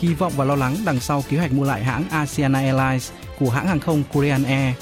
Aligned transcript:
kỳ 0.00 0.14
vọng 0.14 0.32
và 0.36 0.44
lo 0.44 0.54
lắng 0.54 0.76
đằng 0.84 1.00
sau 1.00 1.24
kế 1.28 1.36
hoạch 1.36 1.52
mua 1.52 1.64
lại 1.64 1.84
hãng 1.84 2.08
Asiana 2.10 2.58
Airlines 2.58 3.10
của 3.38 3.50
hãng 3.50 3.66
hàng 3.66 3.80
không 3.80 4.02
Korean 4.12 4.42
Air. 4.42 4.74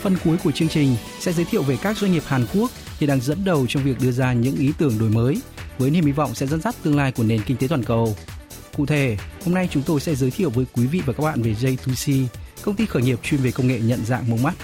Phần 0.00 0.16
cuối 0.24 0.36
của 0.44 0.52
chương 0.52 0.68
trình 0.68 0.96
sẽ 1.20 1.32
giới 1.32 1.44
thiệu 1.44 1.62
về 1.62 1.76
các 1.82 1.98
doanh 1.98 2.12
nghiệp 2.12 2.22
Hàn 2.26 2.46
Quốc 2.54 2.70
hiện 3.00 3.08
đang 3.08 3.20
dẫn 3.20 3.44
đầu 3.44 3.66
trong 3.68 3.82
việc 3.82 4.00
đưa 4.00 4.10
ra 4.10 4.32
những 4.32 4.56
ý 4.56 4.72
tưởng 4.78 4.98
đổi 4.98 5.10
mới 5.10 5.40
với 5.78 5.90
niềm 5.90 6.04
hy 6.04 6.12
vọng 6.12 6.34
sẽ 6.34 6.46
dẫn 6.46 6.60
dắt 6.60 6.74
tương 6.82 6.96
lai 6.96 7.12
của 7.12 7.22
nền 7.22 7.42
kinh 7.42 7.56
tế 7.56 7.68
toàn 7.68 7.84
cầu. 7.84 8.16
Cụ 8.76 8.86
thể, 8.86 9.16
hôm 9.44 9.54
nay 9.54 9.68
chúng 9.70 9.82
tôi 9.82 10.00
sẽ 10.00 10.14
giới 10.14 10.30
thiệu 10.30 10.50
với 10.50 10.66
quý 10.72 10.86
vị 10.86 11.02
và 11.06 11.12
các 11.12 11.22
bạn 11.22 11.42
về 11.42 11.54
J2C, 11.60 12.26
công 12.62 12.74
ty 12.74 12.86
khởi 12.86 13.02
nghiệp 13.02 13.18
chuyên 13.22 13.40
về 13.40 13.50
công 13.50 13.66
nghệ 13.66 13.80
nhận 13.80 14.04
dạng 14.04 14.30
mống 14.30 14.42
mắt. 14.42 14.54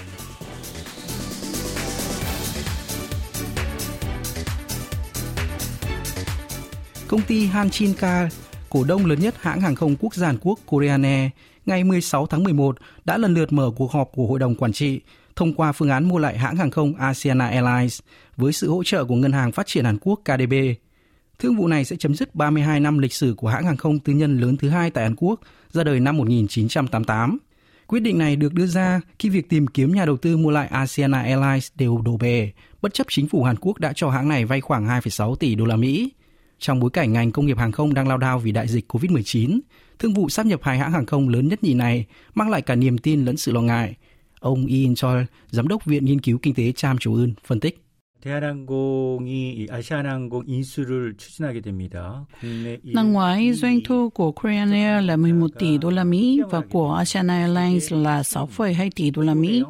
Công 7.08 7.22
ty 7.22 7.46
Hanchinka, 7.46 8.28
cổ 8.74 8.84
đông 8.84 9.06
lớn 9.06 9.20
nhất 9.20 9.34
hãng 9.40 9.60
hàng 9.60 9.74
không 9.74 9.96
quốc 10.00 10.14
gia 10.14 10.26
Hàn 10.26 10.38
Quốc 10.40 10.58
Korean 10.66 11.02
Air, 11.02 11.30
ngày 11.66 11.84
16 11.84 12.26
tháng 12.26 12.44
11 12.44 12.76
đã 13.04 13.18
lần 13.18 13.34
lượt 13.34 13.52
mở 13.52 13.70
cuộc 13.76 13.92
họp 13.92 14.10
của 14.14 14.26
Hội 14.26 14.38
đồng 14.38 14.54
Quản 14.54 14.72
trị 14.72 15.00
thông 15.36 15.54
qua 15.54 15.72
phương 15.72 15.90
án 15.90 16.08
mua 16.08 16.18
lại 16.18 16.38
hãng 16.38 16.56
hàng 16.56 16.70
không 16.70 16.94
Asiana 16.94 17.46
Airlines 17.46 18.00
với 18.36 18.52
sự 18.52 18.70
hỗ 18.70 18.84
trợ 18.84 19.04
của 19.04 19.14
Ngân 19.14 19.32
hàng 19.32 19.52
Phát 19.52 19.66
triển 19.66 19.84
Hàn 19.84 19.98
Quốc 20.00 20.20
KDB. 20.24 20.52
Thương 21.38 21.56
vụ 21.56 21.66
này 21.66 21.84
sẽ 21.84 21.96
chấm 21.96 22.14
dứt 22.14 22.34
32 22.34 22.80
năm 22.80 22.98
lịch 22.98 23.12
sử 23.12 23.34
của 23.36 23.48
hãng 23.48 23.64
hàng 23.64 23.76
không 23.76 23.98
tư 23.98 24.12
nhân 24.12 24.38
lớn 24.38 24.56
thứ 24.56 24.68
hai 24.68 24.90
tại 24.90 25.04
Hàn 25.04 25.16
Quốc, 25.16 25.40
ra 25.72 25.84
đời 25.84 26.00
năm 26.00 26.16
1988. 26.16 27.38
Quyết 27.86 28.00
định 28.00 28.18
này 28.18 28.36
được 28.36 28.54
đưa 28.54 28.66
ra 28.66 29.00
khi 29.18 29.28
việc 29.28 29.48
tìm 29.48 29.66
kiếm 29.66 29.94
nhà 29.94 30.04
đầu 30.04 30.16
tư 30.16 30.36
mua 30.36 30.50
lại 30.50 30.66
Asiana 30.66 31.22
Airlines 31.22 31.68
đều 31.74 32.02
đổ 32.04 32.16
bể, 32.16 32.52
bất 32.82 32.94
chấp 32.94 33.06
chính 33.10 33.28
phủ 33.28 33.42
Hàn 33.42 33.56
Quốc 33.56 33.78
đã 33.78 33.92
cho 33.96 34.10
hãng 34.10 34.28
này 34.28 34.44
vay 34.44 34.60
khoảng 34.60 34.86
2,6 34.86 35.36
tỷ 35.36 35.54
đô 35.54 35.64
la 35.64 35.76
Mỹ. 35.76 36.10
Trong 36.58 36.80
bối 36.80 36.90
cảnh 36.90 37.12
ngành 37.12 37.32
công 37.32 37.46
nghiệp 37.46 37.58
hàng 37.58 37.72
không 37.72 37.94
đang 37.94 38.08
lao 38.08 38.18
đao 38.18 38.38
vì 38.38 38.52
đại 38.52 38.68
dịch 38.68 38.92
COVID-19, 38.92 39.60
thương 39.98 40.14
vụ 40.14 40.28
sáp 40.28 40.46
nhập 40.46 40.60
hai 40.62 40.78
hãng 40.78 40.92
hàng 40.92 41.06
không 41.06 41.28
lớn 41.28 41.48
nhất 41.48 41.62
nhì 41.62 41.74
này 41.74 42.06
mang 42.34 42.50
lại 42.50 42.62
cả 42.62 42.74
niềm 42.74 42.98
tin 42.98 43.24
lẫn 43.24 43.36
sự 43.36 43.52
lo 43.52 43.60
ngại. 43.60 43.94
Ông 44.40 44.66
Ian 44.66 44.94
Choi, 44.94 45.26
giám 45.50 45.68
đốc 45.68 45.84
Viện 45.84 46.04
Nghiên 46.04 46.20
cứu 46.20 46.38
Kinh 46.38 46.54
tế 46.54 46.72
Cham 46.72 46.98
Chủ 46.98 47.14
Ưn, 47.14 47.34
phân 47.44 47.60
tích. 47.60 47.83
Năm 52.82 53.12
ngoái, 53.12 53.52
doanh 53.52 53.80
thu 53.84 54.10
của 54.10 54.32
Korean 54.32 54.72
Air 54.72 55.04
là 55.04 55.16
11 55.16 55.50
tỷ 55.58 55.78
đô 55.78 55.90
la 55.90 56.04
Mỹ 56.04 56.40
và 56.50 56.60
của 56.60 56.94
Asian 56.94 57.26
Airlines 57.26 57.92
là 57.92 58.22
6,2 58.22 58.90
tỷ 58.96 59.10
đô 59.10 59.22
la 59.22 59.34
Mỹ. 59.34 59.62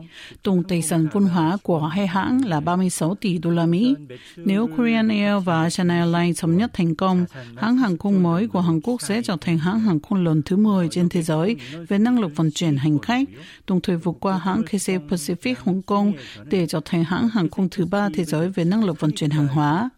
Tổng 0.42 0.62
tài 0.62 0.82
sản 0.82 1.06
văn 1.12 1.24
hóa 1.24 1.56
của 1.62 1.86
hai 1.86 2.06
hãng 2.06 2.44
là 2.44 2.60
36 2.60 3.14
tỷ 3.14 3.38
đô 3.38 3.50
la 3.50 3.66
Mỹ. 3.66 3.94
Nếu 4.36 4.68
Korean 4.76 5.08
Air 5.08 5.44
và 5.44 5.62
Asian 5.62 5.88
Airlines 5.88 6.40
thống 6.40 6.56
nhất 6.56 6.70
thành 6.74 6.94
công, 6.94 7.24
hãng 7.56 7.76
hàng 7.76 7.98
không 7.98 8.22
mới 8.22 8.48
của 8.48 8.60
Hàn 8.60 8.80
Quốc 8.80 9.02
sẽ 9.02 9.22
trở 9.22 9.36
thành 9.40 9.58
hãng 9.58 9.80
hàng 9.80 10.00
không 10.00 10.24
lớn 10.24 10.42
thứ 10.44 10.56
10 10.56 10.88
trên 10.90 11.08
thế 11.08 11.22
giới 11.22 11.56
về 11.88 11.98
năng 11.98 12.20
lực 12.20 12.36
vận 12.36 12.50
chuyển 12.50 12.76
hành 12.76 12.98
khách, 12.98 13.28
đồng 13.66 13.80
thời 13.80 13.96
vượt 13.96 14.16
qua 14.20 14.38
hãng 14.38 14.62
KC 14.62 14.88
Pacific 15.08 15.54
Hong 15.64 15.82
Kong 15.82 16.12
để 16.44 16.66
trở 16.66 16.80
thành 16.84 17.04
hãng 17.04 17.28
hàng 17.28 17.50
không 17.50 17.68
thứ 17.70 17.86
ba 17.86 18.08
thế 18.14 18.24
giới 18.24 18.43
về 18.48 18.64
năng 18.64 18.84
lực 18.84 19.00
vận 19.00 19.12
chuyển 19.12 19.30
hàng 19.30 19.48
hóa, 19.48 19.90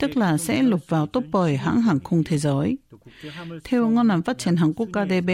tức 0.00 0.16
là 0.16 0.36
sẽ 0.36 0.62
lục 0.62 0.80
vào 0.88 1.06
top 1.06 1.24
10 1.32 1.56
hãng 1.56 1.82
hàng 1.82 2.00
không 2.00 2.24
thế 2.24 2.38
giới. 2.38 2.76
Theo 3.64 3.88
Ngân 3.88 4.08
hàng 4.08 4.22
Phát 4.22 4.38
triển 4.38 4.56
Hàn 4.56 4.72
Quốc 4.72 4.88
KDB, 4.92 5.30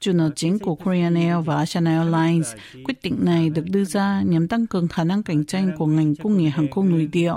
chủ 0.00 0.12
nợ 0.12 0.30
chính 0.36 0.58
của 0.58 0.74
Korean 0.74 1.14
Air 1.14 1.44
và 1.44 1.56
Asian 1.56 1.84
Airlines, 1.84 2.54
quyết 2.84 3.02
định 3.02 3.16
này 3.20 3.50
được 3.50 3.64
đưa 3.70 3.84
ra 3.84 4.22
nhằm 4.22 4.48
tăng 4.48 4.66
cường 4.66 4.88
khả 4.88 5.04
năng 5.04 5.22
cạnh 5.22 5.44
tranh 5.44 5.70
của 5.78 5.86
ngành 5.86 6.16
công 6.16 6.38
nghiệp 6.38 6.48
hàng 6.48 6.70
không 6.70 6.90
nội 6.90 7.08
địa. 7.12 7.34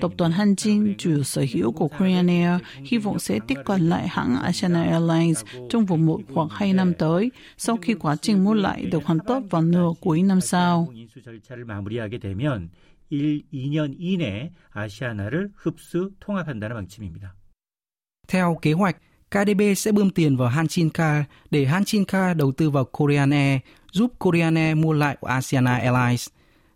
Tập 0.00 0.10
đoàn 0.18 0.32
Hanjin, 0.32 0.94
chủ 0.98 1.22
sở 1.22 1.44
hữu 1.52 1.72
của 1.72 1.88
Korean 1.88 2.26
Air, 2.26 2.62
hy 2.84 2.98
vọng 2.98 3.18
sẽ 3.18 3.38
tiếp 3.46 3.54
cận 3.64 3.88
lại 3.88 4.08
hãng 4.08 4.36
Asian 4.42 4.72
Airlines 4.72 5.44
trong 5.68 5.86
vòng 5.86 6.06
một 6.06 6.20
hoặc 6.34 6.48
hai 6.52 6.72
năm 6.72 6.94
tới, 6.94 7.30
sau 7.56 7.76
khi 7.76 7.94
quá 7.94 8.16
trình 8.16 8.44
mua 8.44 8.54
lại 8.54 8.84
được 8.84 9.04
hoàn 9.04 9.18
tất 9.18 9.40
vào 9.50 9.62
nửa 9.62 9.88
cuối 10.00 10.22
năm 10.22 10.40
sau. 10.40 10.92
1, 13.09 13.43
2년 13.53 13.95
이내 13.99 14.51
아시아나를 14.71 15.51
흡수 15.55 16.11
통합한다는 16.19 16.75
방침입니다. 16.75 17.35
Theo 18.27 18.57
kế 18.61 18.73
hoạch, 18.73 18.97
KDB 19.31 19.61
sẽ 19.75 19.91
bơm 19.91 20.09
tiền 20.09 20.37
vào 20.37 20.49
Hanchinka 20.49 21.23
để 21.51 21.65
Hanchinka 21.65 22.33
đầu 22.33 22.51
tư 22.51 22.69
vào 22.69 22.85
Korean 22.85 23.29
Air, 23.29 23.59
giúp 23.91 24.11
Korean 24.19 24.55
Air 24.55 24.77
mua 24.77 24.93
lại 24.93 25.17
Asiana 25.21 25.77
Airlines. 25.77 26.27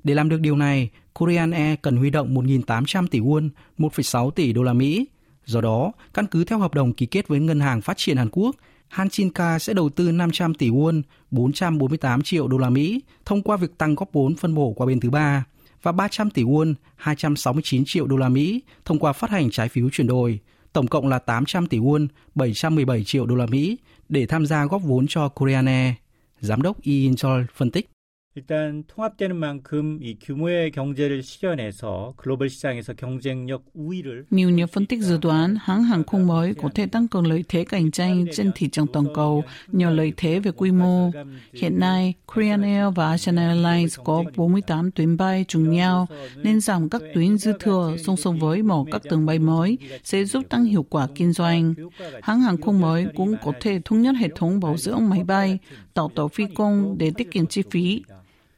Để 0.03 0.14
làm 0.14 0.30
được 0.30 0.42
điều 0.42 0.56
này, 0.56 0.90
Korean 1.14 1.52
Air 1.52 1.80
cần 1.81 1.97
huy 1.97 2.09
động 2.09 2.36
1.800 2.36 3.08
tỷ 3.08 3.20
won, 3.20 3.50
1,6 3.78 4.31
tỷ 4.31 4.53
đô 4.53 4.64
la 4.64 4.74
Mỹ. 4.74 5.08
Do 5.46 5.62
đó, 5.62 5.92
căn 6.14 6.25
cứ 6.28 6.44
theo 6.44 6.59
hợp 6.59 6.74
đồng 6.74 6.94
ký 6.94 7.06
kết 7.06 7.28
với 7.28 7.40
Ngân 7.40 7.59
hàng 7.59 7.81
Phát 7.81 7.97
triển 7.97 8.18
Hàn 8.18 8.30
Quốc, 8.31 8.56
Hanchinka 8.88 9.59
sẽ 9.59 9.74
đầu 9.74 9.90
tư 9.90 10.12
500 10.12 10.53
tỷ 10.53 10.70
won, 10.70 11.02
448 11.31 12.22
triệu 12.22 12.47
đô 12.47 12.58
la 12.58 12.70
Mỹ 12.70 13.02
thông 13.25 13.42
qua 13.42 13.58
việc 13.58 13.78
tăng 13.78 13.96
góp 13.96 14.09
vốn 14.14 14.36
phân 14.36 14.56
bổ 14.56 14.74
qua 14.74 14.88
bên 14.88 15.00
thứ 15.00 15.09
ba 15.09 15.46
và 15.84 15.93
300 15.93 16.31
tỷ 16.31 16.43
won, 16.43 16.75
269 16.97 17.84
triệu 17.87 18.06
đô 18.06 18.17
la 18.17 18.28
Mỹ 18.28 18.62
thông 18.84 18.99
qua 18.99 19.12
phát 19.12 19.31
hành 19.31 19.50
trái 19.50 19.69
phiếu 19.69 19.91
chuyển 19.93 20.06
đổi, 20.06 20.39
tổng 20.72 20.87
cộng 20.87 21.09
là 21.09 21.19
800 21.19 21.67
tỷ 21.67 21.78
won, 21.78 22.06
717 22.34 23.05
triệu 23.05 23.27
đô 23.27 23.34
la 23.34 23.47
Mỹ 23.47 23.78
để 24.09 24.27
tham 24.27 24.47
gia 24.47 24.65
góp 24.65 24.83
vốn 24.83 25.06
cho 25.09 25.28
Korean 25.28 25.67
Air. 25.67 25.95
Giám 26.41 26.62
đốc 26.62 26.83
Ian 26.83 27.17
Chol 27.17 27.43
phân 27.55 27.71
tích. 27.71 27.94
일단 28.40 28.84
통합되는 28.88 29.36
만큼 29.36 30.00
이 30.02 30.18
규모의 30.18 30.72
경제를 30.72 31.24
실현해서 31.24 32.14
글로벌 32.16 32.50
시장에서 32.50 32.94
경쟁력 32.94 33.66
우위를 33.74 34.28
Nhiều 34.31 34.50
nhà 34.50 34.66
phân 34.66 34.86
tích 34.86 35.02
dự 35.02 35.18
đoán 35.18 35.56
hãng 35.62 35.84
hàng 35.84 36.03
không 36.03 36.28
mới 36.28 36.53
có 36.53 36.70
thể 36.75 36.86
tăng 36.86 37.08
cường 37.08 37.28
lợi 37.28 37.44
thế 37.50 37.66
cạnh 37.66 37.92
tranh 37.92 38.25
trên 38.34 38.52
thị 38.56 38.70
trường 38.70 38.88
toàn 38.88 39.06
cầu 39.14 39.44
nhờ 39.68 39.90
lợi 39.90 40.14
thế 40.18 40.40
về 40.40 40.52
quy 40.52 40.72
mô. 40.72 41.12
Hiện 41.53 41.80
nay, 41.80 42.14
Korean 42.25 42.62
Air 42.62 42.96
và 42.96 43.09
Asian 43.09 43.36
Airlines 43.36 44.00
có 44.03 44.24
48 44.36 44.92
tuyến 44.92 45.18
bay 45.18 45.46
trùng 45.47 45.72
nhau 45.72 46.08
nên 46.36 46.62
giảm 46.62 46.90
các 46.90 47.02
tuyến 47.14 47.38
dư 47.38 47.53
thừa 47.59 47.96
song 48.06 48.18
song 48.18 48.40
với 48.40 48.64
mở 48.64 48.84
các 48.92 49.02
đường 49.12 49.25
bay 49.25 49.40
mới 49.40 49.78
sẽ 50.03 50.25
giúp 50.25 50.44
tăng 50.50 50.66
hiệu 50.66 50.86
quả 50.90 51.08
kinh 51.16 51.34
doanh. 51.34 51.74
Hãng 52.22 52.42
hàng 52.42 52.62
không 52.62 52.81
mới 52.81 53.08
cũng 53.16 53.36
có 53.44 53.52
thể 53.62 53.80
thống 53.86 54.02
nhất 54.02 54.16
hệ 54.20 54.28
thống 54.36 54.59
bảo 54.59 54.78
dưỡng 54.78 55.09
máy 55.09 55.24
bay, 55.24 55.58
tạo 55.94 56.12
tàu 56.16 56.28
phi 56.28 56.46
công 56.56 56.96
để 56.97 57.12
tiết 57.18 57.31
kiệm 57.31 57.46
chi 57.46 57.64
phí. 57.72 58.03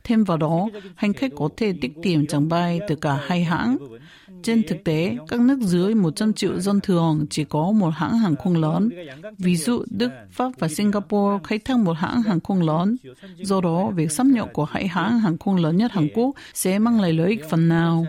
Thêm 0.07 0.25
vào 0.25 0.37
đó, 0.37 0.69
hành 0.95 1.13
khách 1.13 1.33
có 1.37 1.49
thể 1.57 1.73
tiết 1.81 1.93
kiệm 2.03 2.27
chặng 2.27 2.49
bay 2.49 2.81
từ 2.89 2.97
cả 2.97 3.19
hai 3.27 3.45
hãng. 3.45 3.77
Trên 4.43 4.63
thực 4.63 4.85
tế, 4.85 5.17
các 5.29 5.41
nước 5.41 5.59
dưới 5.61 5.95
100 5.95 6.33
triệu 6.33 6.61
dân 6.61 6.81
thường 6.81 7.27
chỉ 7.31 7.45
có 7.45 7.73
một 7.73 7.89
hãng 7.89 8.19
hàng 8.19 8.37
không 8.37 8.57
lớn. 8.57 8.89
Ví 9.39 9.57
dụ, 9.57 9.85
Đức, 9.91 10.11
Pháp 10.31 10.53
và 10.59 10.69
Singapore 10.69 11.45
khai 11.45 11.59
thác 11.59 11.79
một 11.79 11.93
hãng 11.93 12.23
hàng 12.23 12.41
không 12.41 12.63
lớn. 12.63 12.97
Do 13.37 13.61
đó, 13.61 13.91
việc 13.91 14.13
sắp 14.13 14.27
nhập 14.27 14.49
của 14.53 14.65
hai 14.65 14.89
hãng 14.89 15.19
hàng 15.19 15.39
không 15.39 15.57
lớn 15.57 15.77
nhất 15.77 15.93
Hàn 15.93 16.09
Quốc 16.15 16.35
sẽ 16.55 16.79
mang 16.79 17.01
lại 17.01 17.13
lợi 17.13 17.29
ích 17.29 17.41
phần 17.51 17.69
nào. 17.69 18.07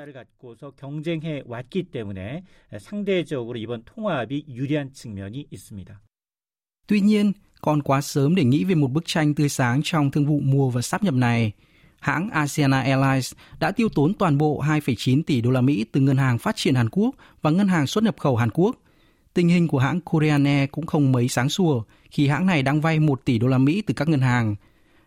Tuy 6.87 6.99
nhiên, 7.01 7.31
còn 7.61 7.81
quá 7.81 8.01
sớm 8.01 8.35
để 8.35 8.43
nghĩ 8.43 8.63
về 8.63 8.75
một 8.75 8.91
bức 8.91 9.03
tranh 9.05 9.35
tươi 9.35 9.49
sáng 9.49 9.81
trong 9.83 10.11
thương 10.11 10.25
vụ 10.25 10.39
mua 10.39 10.69
và 10.69 10.81
sắp 10.81 11.03
nhập 11.03 11.13
này– 11.13 11.51
hãng 11.99 12.29
Asiana 12.29 12.81
Airlines 12.81 13.33
đã 13.59 13.71
tiêu 13.71 13.89
tốn 13.89 14.13
toàn 14.13 14.37
bộ 14.37 14.63
2,9 14.63 15.23
tỷ 15.23 15.41
đô 15.41 15.51
la 15.51 15.61
Mỹ 15.61 15.85
từ 15.91 16.01
Ngân 16.01 16.17
hàng 16.17 16.37
Phát 16.37 16.55
triển 16.55 16.75
Hàn 16.75 16.89
Quốc 16.89 17.15
và 17.41 17.51
Ngân 17.51 17.67
hàng 17.67 17.87
xuất 17.87 18.03
nhập 18.03 18.15
khẩu 18.19 18.35
Hàn 18.35 18.49
Quốc. 18.51 18.75
Tình 19.33 19.49
hình 19.49 19.67
của 19.67 19.79
hãng 19.79 20.01
Korean 20.01 20.43
Air 20.43 20.69
cũng 20.71 20.85
không 20.85 21.11
mấy 21.11 21.27
sáng 21.27 21.49
sủa 21.49 21.83
khi 22.11 22.27
hãng 22.27 22.45
này 22.45 22.63
đang 22.63 22.81
vay 22.81 22.99
1 22.99 23.25
tỷ 23.25 23.39
đô 23.39 23.47
la 23.47 23.57
Mỹ 23.57 23.81
từ 23.81 23.93
các 23.93 24.09
ngân 24.09 24.21
hàng. 24.21 24.55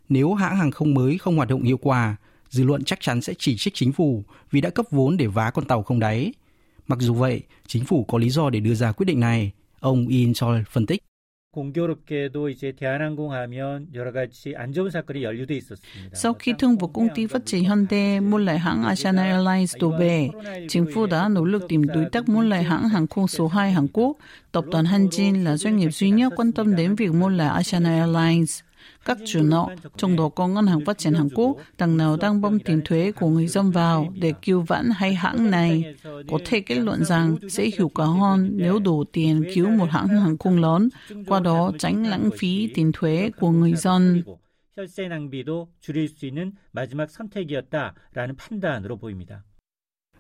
Nếu 0.09 0.35
hãng 0.35 0.57
hàng 0.57 0.71
không 0.71 0.95
mới 0.95 1.19
không 1.19 1.37
hoạt 1.37 1.49
động 1.49 1.63
hiệu 1.63 1.79
quả, 1.83 2.17
dư 2.49 2.65
luận 2.65 2.85
chắc 2.85 3.01
chắn 3.01 3.21
sẽ 3.21 3.35
chỉ 3.39 3.57
trích 3.57 3.75
chính 3.75 3.93
phủ 3.93 4.25
vì 4.51 4.61
đã 4.61 4.71
cấp 4.71 4.87
vốn 4.91 5.17
để 5.17 5.27
vá 5.27 5.51
con 5.51 5.65
tàu 5.65 5.83
không 5.83 5.99
đáy. 5.99 6.33
Mặc 6.87 6.99
dù 7.01 7.15
vậy, 7.15 7.43
chính 7.67 7.85
phủ 7.85 8.05
có 8.05 8.19
lý 8.19 8.31
do 8.31 8.51
để 8.51 8.61
đưa 8.61 8.75
ra 8.75 8.93
quyết 8.93 9.05
định 9.05 9.21
này, 9.21 9.53
ông 9.81 10.09
In 10.09 10.35
Chol 10.35 10.59
phân 10.71 10.87
tích. 10.87 11.03
공교롭게도 11.56 12.50
이제 12.50 12.74
대한항공 12.74 13.32
하면 13.32 13.88
여러 13.94 14.12
가지 14.12 14.54
안전 14.56 14.90
사건이 14.90 15.24
연루돼 15.24 15.56
있었습니다. 15.56 16.14
Sau 16.14 16.34
khi 16.34 16.54
thương 16.54 16.78
vụ 16.78 16.88
công 16.88 17.10
ty 17.16 17.28
phát 17.28 17.46
triển 17.46 17.64
Hyundai 17.64 18.20
mua 18.20 18.38
lại 18.38 18.60
hãng 18.60 18.84
Asian 18.84 19.16
Airlines 19.16 19.76
đổ 19.80 19.92
bể, 20.00 20.30
chính 20.70 20.86
phủ 20.94 21.06
đã 21.06 21.30
nỗ 21.30 21.44
lực 21.46 21.64
tìm 21.70 21.88
đối 21.88 22.06
tác 22.12 22.30
mua 22.30 22.42
lại 22.42 22.64
hãng 22.64 22.90
hàng 22.90 23.08
không 23.08 23.28
số 23.28 23.48
2 23.48 23.72
Hàn 23.72 23.88
Quốc. 23.94 24.18
Tập 24.52 24.66
đoàn 24.72 24.86
Hanjin 24.86 25.44
là 25.44 25.58
doanh 25.58 25.78
nghiệp 25.78 25.90
duy 25.92 26.10
nhất 26.10 26.34
quan 26.36 26.52
tâm 26.52 26.76
đến 26.76 26.96
việc 26.96 27.14
mua 27.14 27.30
lại 27.30 27.48
Asian 27.48 27.84
Airlines. 27.84 28.60
Các 29.06 29.18
chủ 29.26 29.44
nợ, 29.44 29.76
trong 29.98 30.16
đó 30.16 30.30
có 30.30 30.48
Ngân 30.48 30.68
hàng 30.68 30.86
Phát 30.86 30.98
triển 30.98 31.14
Hàn 31.14 31.30
Quốc, 31.36 31.58
đằng 31.78 31.98
nào 31.98 32.18
đang 32.18 32.42
bơm 32.42 32.60
tiền 32.60 32.82
thuế 32.86 33.12
của 33.12 33.28
người 33.28 33.48
dân 33.48 33.72
vào 33.72 34.14
để 34.16 34.34
cứu 34.42 34.62
vãn 34.62 34.90
hay 34.96 35.14
hãng 35.14 35.52
này, 35.52 35.96
có 36.04 36.40
thể 36.46 36.60
kết 36.60 36.76
luận 36.76 37.06
rằng 37.06 37.36
sẽ 37.50 37.70
hiệu 37.78 37.90
quả 37.90 38.06
hơn 38.06 38.50
nếu 38.54 38.80
đủ 38.80 39.04
tiền 39.04 39.44
cứu 39.54 39.70
một 39.70 39.90
hãng 39.92 40.08
hàng 40.08 40.38
không 40.38 40.62
lớn, 40.62 40.90
qua 41.28 41.40
đó 41.40 41.72
tránh 41.80 42.06
lãng 42.06 42.30
phí 42.38 42.70
tiền 42.74 42.92
thuế 42.92 43.32
của 43.40 43.52
người 43.52 43.74
dân. 43.74 44.24
혈세 44.78 45.08
낭비도 45.08 45.70
줄일 45.80 46.10
수 46.10 46.26
있는 46.26 46.52
마지막 46.74 47.10
선택이었다라는 47.10 48.36
판단으로 48.36 48.98
보입니다. 48.98 49.46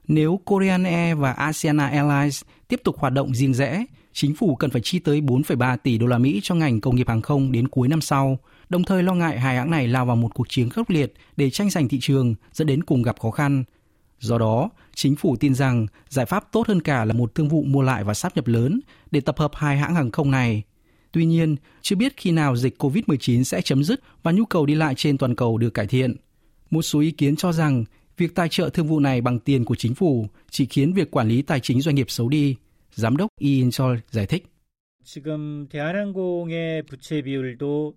Nếu 0.07 0.39
Korean 0.45 0.83
Air 0.83 1.17
và 1.17 1.31
Asiana 1.31 1.87
Airlines 1.87 2.43
tiếp 2.67 2.81
tục 2.83 2.97
hoạt 2.97 3.13
động 3.13 3.33
riêng 3.33 3.53
rẽ, 3.53 3.85
chính 4.12 4.34
phủ 4.34 4.56
cần 4.56 4.70
phải 4.70 4.80
chi 4.84 4.98
tới 4.98 5.20
4,3 5.20 5.76
tỷ 5.76 5.98
đô 5.98 6.06
la 6.06 6.18
Mỹ 6.18 6.40
cho 6.42 6.54
ngành 6.54 6.80
công 6.80 6.96
nghiệp 6.96 7.08
hàng 7.08 7.22
không 7.22 7.52
đến 7.52 7.68
cuối 7.68 7.88
năm 7.88 8.00
sau, 8.00 8.38
đồng 8.68 8.84
thời 8.84 9.02
lo 9.02 9.14
ngại 9.14 9.40
hai 9.40 9.56
hãng 9.56 9.70
này 9.70 9.88
lao 9.88 10.06
vào 10.06 10.16
một 10.16 10.34
cuộc 10.34 10.48
chiến 10.48 10.68
khốc 10.70 10.90
liệt 10.90 11.14
để 11.36 11.50
tranh 11.50 11.70
giành 11.70 11.88
thị 11.88 11.98
trường 12.00 12.34
dẫn 12.52 12.66
đến 12.66 12.84
cùng 12.84 13.02
gặp 13.02 13.20
khó 13.20 13.30
khăn. 13.30 13.64
Do 14.20 14.38
đó, 14.38 14.70
chính 14.94 15.16
phủ 15.16 15.36
tin 15.36 15.54
rằng 15.54 15.86
giải 16.08 16.26
pháp 16.26 16.52
tốt 16.52 16.68
hơn 16.68 16.82
cả 16.82 17.04
là 17.04 17.14
một 17.14 17.34
thương 17.34 17.48
vụ 17.48 17.62
mua 17.62 17.82
lại 17.82 18.04
và 18.04 18.14
sáp 18.14 18.36
nhập 18.36 18.46
lớn 18.46 18.80
để 19.10 19.20
tập 19.20 19.38
hợp 19.38 19.50
hai 19.54 19.76
hãng 19.78 19.94
hàng 19.94 20.10
không 20.10 20.30
này. 20.30 20.62
Tuy 21.12 21.24
nhiên, 21.24 21.56
chưa 21.82 21.96
biết 21.96 22.16
khi 22.16 22.30
nào 22.30 22.56
dịch 22.56 22.82
COVID-19 22.82 23.42
sẽ 23.42 23.62
chấm 23.62 23.84
dứt 23.84 24.00
và 24.22 24.32
nhu 24.32 24.44
cầu 24.44 24.66
đi 24.66 24.74
lại 24.74 24.94
trên 24.96 25.18
toàn 25.18 25.34
cầu 25.34 25.58
được 25.58 25.70
cải 25.70 25.86
thiện. 25.86 26.16
Một 26.70 26.82
số 26.82 27.00
ý 27.00 27.10
kiến 27.10 27.36
cho 27.36 27.52
rằng 27.52 27.84
việc 28.16 28.34
tài 28.34 28.48
trợ 28.48 28.68
thương 28.68 28.86
vụ 28.86 29.00
này 29.00 29.20
bằng 29.20 29.38
tiền 29.38 29.64
của 29.64 29.74
chính 29.74 29.94
phủ 29.94 30.26
chỉ 30.50 30.66
khiến 30.66 30.92
việc 30.92 31.10
quản 31.10 31.28
lý 31.28 31.42
tài 31.42 31.60
chính 31.60 31.80
doanh 31.80 31.94
nghiệp 31.94 32.10
xấu 32.10 32.28
đi. 32.28 32.56
Giám 32.91 33.17
đốc 33.17 33.29
Ian 33.39 33.71
Chol 33.71 33.97
giải 34.11 34.25
thích. 34.25 34.43
지금 35.03 35.67
대한항공의 35.69 36.83
부채 36.83 37.21
비율도 37.21 37.93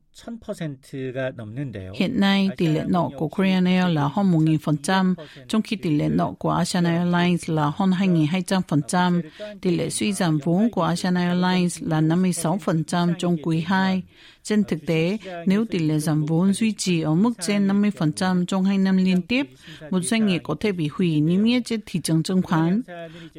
Hiện 1.95 2.19
nay, 2.19 2.49
tỷ 2.57 2.67
lệ 2.67 2.83
nợ 2.87 3.09
của 3.17 3.27
Korean 3.27 3.65
Air 3.65 3.95
là 3.95 4.09
hơn 4.13 4.31
1.000%, 4.31 5.15
trong 5.47 5.61
khi 5.61 5.75
tỷ 5.75 5.97
lệ 5.97 6.09
nợ 6.09 6.31
của 6.39 6.49
Asian 6.49 6.83
Airlines 6.83 7.49
là 7.49 7.71
hơn 7.75 7.91
2.200%. 7.91 9.21
Tỷ 9.61 9.77
lệ 9.77 9.89
suy 9.89 10.13
giảm 10.13 10.37
vốn 10.43 10.69
của 10.69 10.83
Asian 10.83 11.15
Airlines 11.15 11.83
là 11.83 12.01
56% 12.01 13.13
trong 13.19 13.37
quý 13.43 13.61
2. 13.61 14.03
Trên 14.43 14.63
thực 14.63 14.85
tế, 14.85 15.17
nếu 15.45 15.65
tỷ 15.65 15.79
lệ 15.79 15.99
giảm 15.99 16.25
vốn 16.25 16.53
duy 16.53 16.71
trì 16.71 17.01
ở 17.01 17.15
mức 17.15 17.33
trên 17.41 17.67
50% 17.67 18.45
trong 18.45 18.63
hai 18.63 18.77
năm 18.77 18.97
liên 18.97 19.21
tiếp, 19.21 19.49
một 19.89 19.99
doanh 19.99 20.27
nghiệp 20.27 20.41
có 20.43 20.55
thể 20.59 20.71
bị 20.71 20.89
hủy 20.93 21.21
niêm 21.21 21.43
yết 21.43 21.65
trên 21.65 21.79
thị 21.85 21.99
trường 22.03 22.23
chứng 22.23 22.41
khoán. 22.41 22.81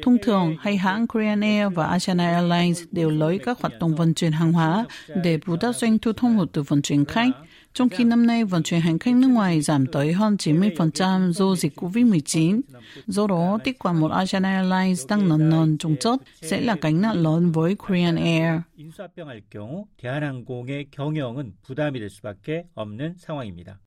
Thông 0.01 0.17
thường, 0.23 0.55
hai 0.59 0.77
hãng 0.77 1.07
Korean 1.07 1.41
Air 1.41 1.73
và 1.73 1.85
Asian 1.85 2.17
Airlines 2.17 2.83
đều 2.91 3.09
lấy 3.09 3.39
các 3.39 3.61
hoạt 3.61 3.73
động 3.79 3.95
vận 3.95 4.13
chuyển 4.13 4.31
hàng 4.31 4.53
hóa 4.53 4.85
để 5.23 5.39
bù 5.45 5.55
đắp 5.61 5.75
doanh 5.75 5.99
thu 5.99 6.11
thông 6.13 6.37
hụt 6.37 6.49
từ 6.51 6.63
vận 6.64 6.82
chuyển 6.82 7.04
khách. 7.04 7.30
Trong 7.74 7.88
khi 7.88 8.04
năm 8.04 8.26
nay 8.26 8.44
vận 8.44 8.62
chuyển 8.62 8.80
hành 8.80 8.98
khách 8.98 9.14
nước 9.14 9.28
ngoài 9.28 9.60
giảm 9.60 9.86
tới 9.86 10.12
hơn 10.12 10.36
90% 10.36 11.32
do 11.32 11.56
dịch 11.56 11.72
COVID-19. 11.76 12.60
Do 13.06 13.26
đó, 13.26 13.58
tiếp 13.64 13.76
quản 13.78 14.00
một 14.00 14.10
Asiana 14.10 14.48
Airlines 14.48 15.06
đang 15.08 15.28
nần 15.28 15.50
nần 15.50 15.78
trồng 15.78 15.96
chất 15.96 16.20
sẽ 16.42 16.60
là 16.60 16.76
gánh 16.80 17.00
nặng 17.00 17.22
lớn 17.22 17.52
với 17.52 17.74
Korean 17.74 18.16
Air. 18.16 18.60
인수합병할 18.76 19.42
경우 19.50 19.86
대한항공의 20.02 20.86
경영은 20.90 21.52
부담이 21.66 22.00
될 22.00 22.08
수밖에 22.10 22.64
없는 22.74 23.14
상황입니다. 23.18 23.78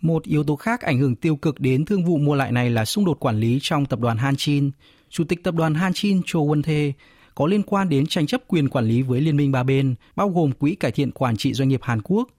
Một 0.00 0.22
yếu 0.24 0.44
tố 0.44 0.56
khác 0.56 0.80
ảnh 0.80 0.98
hưởng 0.98 1.16
tiêu 1.16 1.36
cực 1.36 1.60
đến 1.60 1.84
thương 1.84 2.04
vụ 2.04 2.16
mua 2.16 2.34
lại 2.34 2.52
này 2.52 2.70
là 2.70 2.84
xung 2.84 3.04
đột 3.04 3.20
quản 3.20 3.40
lý 3.40 3.58
trong 3.62 3.86
tập 3.86 4.00
đoàn 4.00 4.16
Hanchin. 4.16 4.70
Chủ 5.08 5.24
tịch 5.24 5.44
tập 5.44 5.54
đoàn 5.54 5.74
Hanchin 5.74 6.20
Cho 6.26 6.38
Won 6.38 6.62
Tae 6.62 6.92
có 7.35 7.47
liên 7.47 7.63
quan 7.63 7.89
đến 7.89 8.07
tranh 8.07 8.27
chấp 8.27 8.41
quyền 8.47 8.69
quản 8.69 8.85
lý 8.85 9.01
với 9.01 9.21
liên 9.21 9.37
minh 9.37 9.51
ba 9.51 9.63
bên, 9.63 9.95
bao 10.15 10.29
gồm 10.29 10.51
Quỹ 10.51 10.75
Cải 10.75 10.91
thiện 10.91 11.11
Quản 11.11 11.37
trị 11.37 11.53
Doanh 11.53 11.69
nghiệp 11.69 11.79
Hàn 11.83 12.01
Quốc. 12.01 12.29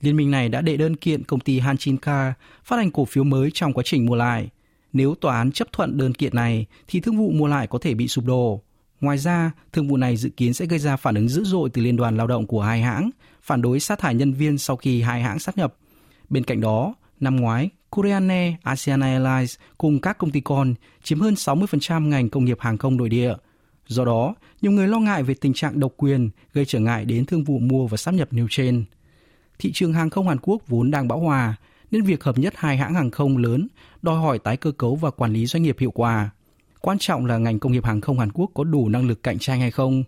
Liên 0.00 0.16
minh 0.16 0.30
này 0.30 0.48
đã 0.48 0.60
đệ 0.60 0.76
đơn 0.76 0.96
kiện 0.96 1.24
công 1.24 1.40
ty 1.40 1.58
Hanchin 1.58 1.96
Car 1.96 2.32
phát 2.64 2.76
hành 2.76 2.90
cổ 2.90 3.04
phiếu 3.04 3.24
mới 3.24 3.50
trong 3.54 3.72
quá 3.72 3.82
trình 3.86 4.06
mua 4.06 4.14
lại. 4.14 4.48
Nếu 4.92 5.14
tòa 5.14 5.36
án 5.36 5.52
chấp 5.52 5.72
thuận 5.72 5.98
đơn 5.98 6.14
kiện 6.14 6.34
này, 6.34 6.66
thì 6.88 7.00
thương 7.00 7.16
vụ 7.16 7.30
mua 7.30 7.46
lại 7.46 7.66
có 7.66 7.78
thể 7.78 7.94
bị 7.94 8.08
sụp 8.08 8.24
đổ. 8.24 8.60
Ngoài 9.00 9.18
ra, 9.18 9.50
thương 9.72 9.88
vụ 9.88 9.96
này 9.96 10.16
dự 10.16 10.28
kiến 10.28 10.54
sẽ 10.54 10.66
gây 10.66 10.78
ra 10.78 10.96
phản 10.96 11.14
ứng 11.14 11.28
dữ 11.28 11.44
dội 11.44 11.70
từ 11.70 11.82
Liên 11.82 11.96
đoàn 11.96 12.16
Lao 12.16 12.26
động 12.26 12.46
của 12.46 12.62
hai 12.62 12.82
hãng, 12.82 13.10
phản 13.42 13.62
đối 13.62 13.80
sát 13.80 13.98
thải 13.98 14.14
nhân 14.14 14.32
viên 14.32 14.58
sau 14.58 14.76
khi 14.76 15.02
hai 15.02 15.22
hãng 15.22 15.38
sát 15.38 15.58
nhập. 15.58 15.74
Bên 16.28 16.44
cạnh 16.44 16.60
đó, 16.60 16.94
năm 17.20 17.36
ngoái, 17.36 17.70
Korean 17.90 18.28
Air, 18.28 18.54
Asiana 18.62 19.06
Airlines 19.06 19.56
cùng 19.78 20.00
các 20.00 20.18
công 20.18 20.30
ty 20.30 20.40
con 20.40 20.74
chiếm 21.02 21.20
hơn 21.20 21.34
60% 21.34 22.08
ngành 22.08 22.28
công 22.28 22.44
nghiệp 22.44 22.56
hàng 22.60 22.78
không 22.78 22.96
nội 22.96 23.08
địa. 23.08 23.34
Do 23.92 24.04
đó, 24.04 24.34
nhiều 24.62 24.72
người 24.72 24.88
lo 24.88 24.98
ngại 24.98 25.22
về 25.22 25.34
tình 25.34 25.52
trạng 25.54 25.80
độc 25.80 25.92
quyền 25.96 26.30
gây 26.52 26.64
trở 26.64 26.78
ngại 26.78 27.04
đến 27.04 27.26
thương 27.26 27.44
vụ 27.44 27.58
mua 27.58 27.86
và 27.86 27.96
sáp 27.96 28.14
nhập 28.14 28.28
nêu 28.32 28.46
trên. 28.50 28.84
Thị 29.58 29.72
trường 29.72 29.92
hàng 29.92 30.10
không 30.10 30.28
Hàn 30.28 30.38
Quốc 30.42 30.62
vốn 30.68 30.90
đang 30.90 31.08
bão 31.08 31.18
hòa, 31.18 31.56
nên 31.90 32.02
việc 32.02 32.24
hợp 32.24 32.38
nhất 32.38 32.54
hai 32.56 32.76
hãng 32.76 32.94
hàng 32.94 33.10
không 33.10 33.36
lớn 33.36 33.68
đòi 34.02 34.20
hỏi 34.20 34.38
tái 34.38 34.56
cơ 34.56 34.72
cấu 34.72 34.96
và 34.96 35.10
quản 35.10 35.32
lý 35.32 35.46
doanh 35.46 35.62
nghiệp 35.62 35.76
hiệu 35.78 35.90
quả. 35.90 36.30
Quan 36.80 36.98
trọng 36.98 37.26
là 37.26 37.38
ngành 37.38 37.58
công 37.58 37.72
nghiệp 37.72 37.84
hàng 37.84 38.00
không 38.00 38.18
Hàn 38.18 38.32
Quốc 38.32 38.50
có 38.54 38.64
đủ 38.64 38.88
năng 38.88 39.08
lực 39.08 39.22
cạnh 39.22 39.38
tranh 39.38 39.60
hay 39.60 39.70
không. 39.70 40.04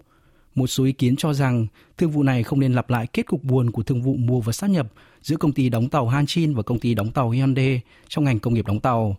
Một 0.54 0.66
số 0.66 0.84
ý 0.84 0.92
kiến 0.92 1.16
cho 1.16 1.32
rằng 1.32 1.66
thương 1.98 2.10
vụ 2.10 2.22
này 2.22 2.42
không 2.42 2.60
nên 2.60 2.72
lặp 2.72 2.90
lại 2.90 3.06
kết 3.06 3.26
cục 3.26 3.44
buồn 3.44 3.70
của 3.70 3.82
thương 3.82 4.02
vụ 4.02 4.14
mua 4.14 4.40
và 4.40 4.52
sát 4.52 4.70
nhập 4.70 4.87
giữa 5.22 5.37
công 5.37 5.52
ty 5.52 5.69
đóng 5.69 5.88
tàu 5.88 6.08
Hanchin 6.08 6.54
và 6.54 6.62
công 6.62 6.78
ty 6.78 6.94
đóng 6.94 7.10
tàu 7.10 7.30
Hyundai 7.30 7.80
trong 8.08 8.25
ngành 8.25 8.40
công 8.40 8.54
nghiệp 8.54 8.66
đóng 8.66 8.80
tàu. 8.80 9.16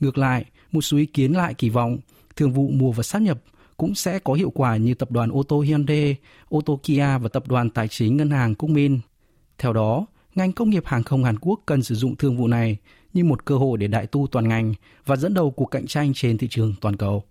Ngược 0.00 0.18
lại, 0.18 0.44
một 0.72 0.82
số 0.82 0.96
ý 0.96 1.06
kiến 1.06 1.32
lại 1.32 1.54
kỳ 1.54 1.68
vọng 1.68 1.98
thương 2.36 2.52
vụ 2.52 2.68
mua 2.68 2.92
và 2.92 3.02
sát 3.02 3.22
nhập 3.22 3.38
cũng 3.80 3.94
sẽ 3.94 4.18
có 4.18 4.32
hiệu 4.32 4.50
quả 4.50 4.76
như 4.76 4.94
tập 4.94 5.10
đoàn 5.10 5.30
ô 5.30 5.42
tô 5.42 5.60
Hyundai, 5.60 6.16
ô 6.48 6.60
tô 6.60 6.80
Kia 6.82 7.18
và 7.20 7.28
tập 7.32 7.48
đoàn 7.48 7.70
tài 7.70 7.88
chính 7.88 8.16
ngân 8.16 8.30
hàng 8.30 8.54
Cookmin. 8.54 9.00
Theo 9.58 9.72
đó, 9.72 10.06
ngành 10.34 10.52
công 10.52 10.70
nghiệp 10.70 10.82
hàng 10.86 11.02
không 11.02 11.24
Hàn 11.24 11.38
Quốc 11.38 11.60
cần 11.66 11.82
sử 11.82 11.94
dụng 11.94 12.16
thương 12.16 12.36
vụ 12.36 12.46
này 12.48 12.76
như 13.12 13.24
một 13.24 13.44
cơ 13.44 13.56
hội 13.56 13.78
để 13.78 13.86
đại 13.86 14.06
tu 14.06 14.26
toàn 14.26 14.48
ngành 14.48 14.74
và 15.06 15.16
dẫn 15.16 15.34
đầu 15.34 15.50
cuộc 15.50 15.66
cạnh 15.66 15.86
tranh 15.86 16.12
trên 16.14 16.38
thị 16.38 16.48
trường 16.50 16.74
toàn 16.80 16.96
cầu. 16.96 17.24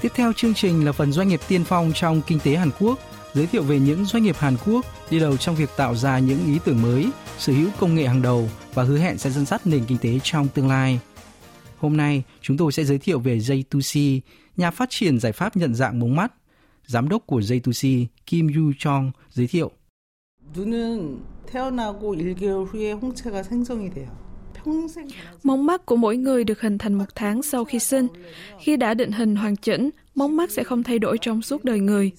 Tiếp 0.00 0.12
theo 0.14 0.32
chương 0.32 0.54
trình 0.54 0.84
là 0.84 0.92
phần 0.92 1.12
doanh 1.12 1.28
nghiệp 1.28 1.40
tiên 1.48 1.64
phong 1.64 1.92
trong 1.94 2.22
kinh 2.26 2.38
tế 2.44 2.56
Hàn 2.56 2.70
Quốc, 2.80 2.98
giới 3.33 3.47
thiệu 3.47 3.63
về 3.63 3.79
những 3.79 4.05
doanh 4.05 4.23
nghiệp 4.23 4.35
Hàn 4.39 4.55
Quốc 4.65 4.85
đi 5.09 5.19
đầu 5.19 5.37
trong 5.37 5.55
việc 5.55 5.69
tạo 5.77 5.95
ra 5.95 6.19
những 6.19 6.45
ý 6.45 6.59
tưởng 6.65 6.81
mới, 6.81 7.09
sở 7.37 7.53
hữu 7.53 7.69
công 7.79 7.95
nghệ 7.95 8.07
hàng 8.07 8.21
đầu 8.21 8.49
và 8.73 8.83
hứa 8.83 8.97
hẹn 8.97 9.17
sẽ 9.17 9.29
dẫn 9.29 9.45
dắt 9.45 9.67
nền 9.67 9.85
kinh 9.85 9.97
tế 9.97 10.19
trong 10.23 10.47
tương 10.47 10.67
lai. 10.67 10.99
Hôm 11.77 11.97
nay, 11.97 12.23
chúng 12.41 12.57
tôi 12.57 12.71
sẽ 12.71 12.83
giới 12.83 12.97
thiệu 12.97 13.19
về 13.19 13.37
J2C, 13.37 14.19
nhà 14.57 14.71
phát 14.71 14.89
triển 14.89 15.19
giải 15.19 15.31
pháp 15.31 15.57
nhận 15.57 15.75
dạng 15.75 15.99
mống 15.99 16.15
mắt. 16.15 16.33
Giám 16.85 17.09
đốc 17.09 17.27
của 17.27 17.39
J2C, 17.39 18.05
Kim 18.25 18.47
Yu 18.55 18.71
Chong, 18.79 19.11
giới 19.29 19.47
thiệu. 19.47 19.71
눈은 20.55 21.19
태어나고 21.45 22.15
1개월 22.15 22.65
후에 22.65 22.91
홍채가 22.93 23.43
생성이 23.43 23.89
돼요. 23.89 24.25
Mống 25.43 25.65
mắt 25.65 25.85
của 25.85 25.95
mỗi 25.95 26.17
người 26.17 26.43
được 26.43 26.61
hình 26.61 26.77
thành 26.77 26.93
một 26.93 27.05
tháng 27.15 27.43
sau 27.43 27.65
khi 27.65 27.79
sinh. 27.79 28.07
Khi 28.59 28.77
đã 28.77 28.93
định 28.93 29.11
hình 29.11 29.35
hoàn 29.35 29.55
chỉnh, 29.55 29.89
mống 30.15 30.37
mắt 30.37 30.51
sẽ 30.51 30.63
không 30.63 30.83
thay 30.83 30.99
đổi 30.99 31.17
trong 31.21 31.41
suốt 31.41 31.63
đời 31.63 31.79
người. 31.79 32.11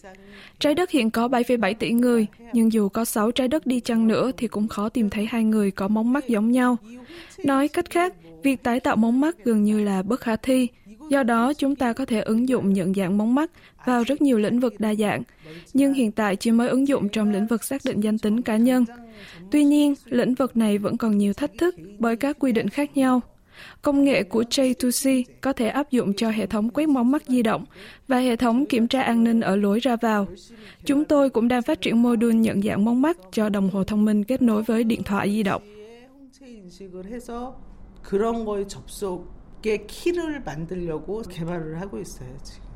Trái 0.62 0.76
đất 0.76 0.92
hiện 0.92 1.12
có 1.12 1.28
7,7 1.28 1.74
tỷ 1.74 1.92
người, 1.92 2.28
nhưng 2.54 2.74
dù 2.74 2.90
có 2.90 3.06
6 3.06 3.32
trái 3.32 3.48
đất 3.48 3.68
đi 3.68 3.80
chăng 3.80 4.08
nữa 4.08 4.32
thì 4.38 4.48
cũng 4.48 4.68
khó 4.68 4.90
tìm 4.90 5.10
thấy 5.10 5.26
hai 5.26 5.44
người 5.44 5.72
có 5.72 5.88
mống 5.88 6.14
mắt 6.14 6.28
giống 6.28 6.52
nhau. 6.52 6.78
Nói 7.44 7.68
cách 7.68 7.90
khác, 7.90 8.14
việc 8.44 8.64
tái 8.64 8.80
tạo 8.80 8.96
mống 8.96 9.22
mắt 9.22 9.38
gần 9.44 9.64
như 9.64 9.84
là 9.84 10.04
bất 10.04 10.20
khả 10.20 10.36
thi. 10.36 10.68
Do 11.10 11.24
đó, 11.24 11.54
chúng 11.54 11.76
ta 11.76 11.94
có 11.94 12.06
thể 12.06 12.22
ứng 12.22 12.50
dụng 12.50 12.74
nhận 12.74 12.94
dạng 12.94 13.18
mống 13.18 13.36
mắt 13.36 13.52
vào 13.86 14.04
rất 14.04 14.22
nhiều 14.22 14.40
lĩnh 14.40 14.60
vực 14.60 14.80
đa 14.80 14.94
dạng, 14.96 15.22
nhưng 15.74 15.94
hiện 15.94 16.12
tại 16.12 16.36
chỉ 16.36 16.52
mới 16.52 16.70
ứng 16.70 16.88
dụng 16.88 17.10
trong 17.10 17.32
lĩnh 17.32 17.48
vực 17.48 17.64
xác 17.64 17.82
định 17.86 18.00
danh 18.00 18.18
tính 18.18 18.42
cá 18.42 18.58
nhân. 18.58 18.86
Tuy 19.52 19.64
nhiên, 19.64 19.94
lĩnh 20.06 20.34
vực 20.34 20.58
này 20.58 20.78
vẫn 20.78 20.98
còn 20.98 21.18
nhiều 21.18 21.34
thách 21.34 21.52
thức 21.58 21.76
bởi 22.00 22.16
các 22.16 22.40
quy 22.40 22.52
định 22.52 22.70
khác 22.70 22.98
nhau. 22.98 23.22
Công 23.83 24.05
nghệ 24.05 24.23
của 24.23 24.43
J2C 24.43 25.25
có 25.41 25.53
thể 25.53 25.69
áp 25.69 25.91
dụng 25.91 26.15
cho 26.15 26.31
hệ 26.31 26.47
thống 26.47 26.71
quét 26.71 26.89
mống 26.89 27.11
mắt 27.11 27.23
di 27.27 27.43
động 27.43 27.65
và 28.09 28.19
hệ 28.19 28.37
thống 28.37 28.67
kiểm 28.67 28.89
tra 28.89 29.03
an 29.03 29.25
ninh 29.25 29.41
ở 29.41 29.57
lối 29.57 29.81
ra 29.81 29.97
vào. 29.97 30.27
Chúng 30.85 31.05
tôi 31.05 31.31
cũng 31.31 31.49
đang 31.49 31.63
phát 31.63 31.81
triển 31.81 32.03
mô 32.03 32.17
đun 32.17 32.41
nhận 32.41 32.63
dạng 32.63 32.85
mống 32.85 33.03
mắt 33.03 33.17
cho 33.33 33.49
đồng 33.49 33.71
hồ 33.71 33.85
thông 33.85 34.05
minh 34.05 34.25
kết 34.25 34.43
nối 34.43 34.63
với 34.63 34.85
điện 34.85 35.03
thoại 35.03 35.31
di 35.31 35.43
động. 35.43 35.63
인식을 36.67 37.07
해서 37.07 37.57
그런 38.03 38.45
거에 38.45 38.67
접속의 38.67 39.87
키를 39.87 40.43
만들려고 40.45 41.23
개발을 41.23 41.81
하고 41.81 41.99
있어요, 41.99 42.37
지금. 42.43 42.67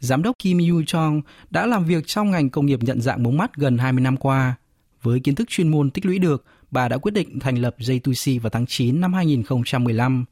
Giám 0.00 0.22
đốc 0.22 0.38
Kim 0.38 0.58
Yu 0.58 0.82
Chong 0.86 1.22
đã 1.50 1.66
làm 1.66 1.84
việc 1.84 2.06
trong 2.06 2.30
ngành 2.30 2.50
công 2.50 2.66
nghiệp 2.66 2.82
nhận 2.82 3.00
dạng 3.00 3.22
mống 3.22 3.36
mắt 3.36 3.54
gần 3.54 3.78
20 3.78 4.00
năm 4.00 4.16
qua. 4.16 4.54
Với 5.02 5.20
kiến 5.20 5.34
thức 5.34 5.48
chuyên 5.48 5.68
môn 5.68 5.90
tích 5.90 6.06
lũy 6.06 6.18
được, 6.18 6.44
bà 6.74 6.88
đã 6.88 6.98
quyết 6.98 7.14
định 7.14 7.38
thành 7.38 7.56
lập 7.56 7.76
J2C 7.78 8.40
vào 8.40 8.50
tháng 8.50 8.66
9 8.66 9.00
năm 9.00 9.12
2015. 9.12 10.24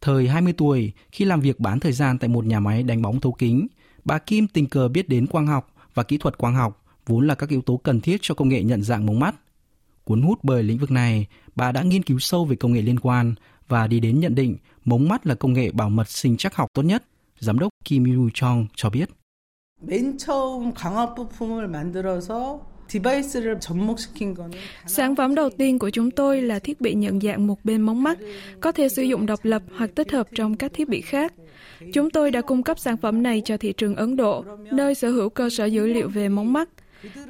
Thời 0.00 0.28
20 0.28 0.52
tuổi, 0.52 0.92
khi 1.12 1.24
làm 1.24 1.40
việc 1.40 1.60
bán 1.60 1.80
thời 1.80 1.92
gian 1.92 2.18
tại 2.18 2.28
một 2.28 2.44
nhà 2.44 2.60
máy 2.60 2.82
đánh 2.82 3.02
bóng 3.02 3.20
thấu 3.20 3.32
kính, 3.32 3.66
bà 4.04 4.18
Kim 4.18 4.48
tình 4.48 4.66
cờ 4.66 4.88
biết 4.88 5.08
đến 5.08 5.26
quang 5.26 5.46
học 5.46 5.74
và 5.94 6.02
kỹ 6.02 6.18
thuật 6.18 6.38
quang 6.38 6.54
học, 6.54 6.84
vốn 7.06 7.26
là 7.26 7.34
các 7.34 7.48
yếu 7.48 7.62
tố 7.62 7.76
cần 7.76 8.00
thiết 8.00 8.16
cho 8.22 8.34
công 8.34 8.48
nghệ 8.48 8.62
nhận 8.62 8.82
dạng 8.82 9.06
mống 9.06 9.20
mắt. 9.20 9.34
Cuốn 10.04 10.22
hút 10.22 10.38
bởi 10.42 10.62
lĩnh 10.62 10.78
vực 10.78 10.90
này, 10.90 11.26
bà 11.56 11.72
đã 11.72 11.82
nghiên 11.82 12.02
cứu 12.02 12.18
sâu 12.18 12.44
về 12.44 12.56
công 12.56 12.72
nghệ 12.72 12.82
liên 12.82 13.00
quan 13.00 13.34
và 13.68 13.86
đi 13.86 14.00
đến 14.00 14.20
nhận 14.20 14.34
định 14.34 14.56
mống 14.84 15.08
mắt 15.08 15.26
là 15.26 15.34
công 15.34 15.52
nghệ 15.52 15.70
bảo 15.70 15.90
mật 15.90 16.08
sinh 16.08 16.36
chắc 16.36 16.54
học 16.54 16.68
tốt 16.74 16.82
nhất, 16.82 17.04
giám 17.38 17.58
đốc 17.58 17.68
Kim 17.84 18.04
Yu 18.16 18.30
Chong 18.34 18.66
cho 18.74 18.90
biết. 18.90 19.08
맨 19.82 20.16
처음 20.16 20.72
강화 20.72 21.14
부품을 21.14 21.68
만들어서 21.68 22.69
디바이스를 22.90 23.60
접목시킨 23.60 24.34
거는 24.34 24.58
Sản 24.86 25.16
phẩm 25.16 25.34
đầu 25.34 25.50
tiên 25.50 25.78
của 25.78 25.90
chúng 25.90 26.10
tôi 26.10 26.42
là 26.42 26.58
thiết 26.58 26.80
bị 26.80 26.94
nhận 26.94 27.20
dạng 27.20 27.46
một 27.46 27.64
bên 27.64 27.82
mống 27.82 28.02
mắt, 28.02 28.18
có 28.60 28.72
thể 28.72 28.88
sử 28.88 29.02
dụng 29.02 29.26
độc 29.26 29.44
lập 29.44 29.62
hoặc 29.76 29.90
tích 29.94 30.12
hợp 30.12 30.28
trong 30.34 30.56
các 30.56 30.72
thiết 30.74 30.88
bị 30.88 31.00
khác. 31.00 31.32
Chúng 31.92 32.10
tôi 32.10 32.30
đã 32.30 32.40
cung 32.40 32.62
cấp 32.62 32.78
sản 32.78 32.96
phẩm 32.96 33.22
này 33.22 33.42
cho 33.44 33.56
thị 33.56 33.72
trường 33.72 33.96
Ấn 33.96 34.16
Độ, 34.16 34.44
nơi 34.72 34.94
sở 34.94 35.10
hữu 35.10 35.28
cơ 35.28 35.50
sở 35.50 35.64
dữ 35.64 35.86
liệu 35.86 36.08
về 36.08 36.28
mống 36.28 36.52
mắt. 36.52 36.68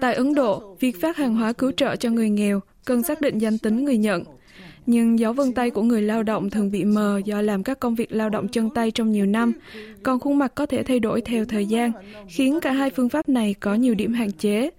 Tại 0.01 0.15
Ấn 0.15 0.35
Độ, 0.35 0.77
việc 0.81 1.01
phát 1.01 1.17
hàng 1.17 1.37
hóa 1.37 1.53
cứu 1.53 1.73
trợ 1.77 1.97
cho 1.97 2.11
người 2.11 2.31
nghèo 2.31 2.61
cần 2.85 3.03
xác 3.03 3.21
định 3.21 3.39
danh 3.39 3.59
tính 3.59 3.85
người 3.85 3.97
nhận. 3.97 4.25
Nhưng 4.87 5.19
dấu 5.19 5.33
vân 5.33 5.53
tay 5.53 5.71
của 5.71 5.83
người 5.83 6.03
lao 6.03 6.23
động 6.23 6.51
thường 6.51 6.71
bị 6.71 6.85
mờ 6.85 7.21
do 7.25 7.43
làm 7.43 7.63
các 7.63 7.81
công 7.81 7.95
việc 7.95 8.13
lao 8.13 8.31
động 8.31 8.49
chân 8.49 8.71
tay 8.71 8.91
trong 8.91 9.13
nhiều 9.13 9.27
năm, 9.27 9.53
còn 10.03 10.21
khuôn 10.21 10.39
mặt 10.39 10.53
có 10.55 10.67
thể 10.67 10.83
thay 10.83 11.01
đổi 11.01 11.21
theo 11.21 11.45
thời 11.45 11.67
gian, 11.67 11.93
khiến 12.29 12.59
cả 12.63 12.73
hai 12.73 12.91
phương 12.91 13.09
pháp 13.09 13.29
này 13.29 13.55
có 13.61 13.75
nhiều 13.75 13.95
điểm 13.95 14.13
hạn 14.13 14.33
chế. 14.33 14.71